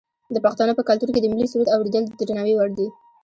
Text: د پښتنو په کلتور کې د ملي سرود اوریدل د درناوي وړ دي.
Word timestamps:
د 0.33 0.37
پښتنو 0.45 0.77
په 0.77 0.83
کلتور 0.89 1.09
کې 1.13 1.21
د 1.21 1.27
ملي 1.33 1.47
سرود 1.51 1.73
اوریدل 1.75 2.03
د 2.05 2.11
درناوي 2.27 2.53
وړ 2.55 2.69
دي. 2.77 2.87